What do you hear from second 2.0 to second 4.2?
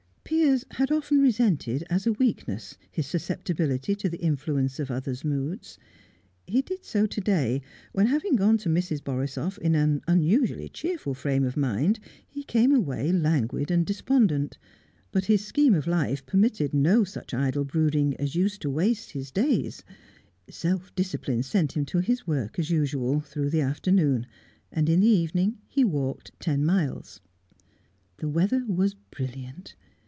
a weakness, his susceptibility to